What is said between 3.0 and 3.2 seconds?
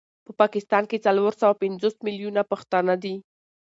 دي